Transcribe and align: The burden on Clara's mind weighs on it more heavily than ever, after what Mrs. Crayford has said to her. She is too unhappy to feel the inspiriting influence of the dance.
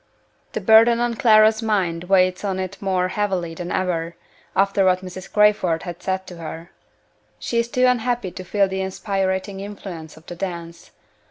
The 0.53 0.61
burden 0.61 0.99
on 0.99 1.13
Clara's 1.13 1.61
mind 1.61 2.05
weighs 2.05 2.43
on 2.43 2.59
it 2.59 2.81
more 2.81 3.09
heavily 3.09 3.53
than 3.53 3.71
ever, 3.71 4.15
after 4.55 4.83
what 4.83 5.05
Mrs. 5.05 5.31
Crayford 5.31 5.83
has 5.83 5.97
said 5.99 6.25
to 6.25 6.37
her. 6.37 6.71
She 7.37 7.59
is 7.59 7.67
too 7.67 7.85
unhappy 7.85 8.31
to 8.31 8.43
feel 8.43 8.67
the 8.67 8.81
inspiriting 8.81 9.59
influence 9.59 10.17
of 10.17 10.25
the 10.25 10.35
dance. 10.35 10.89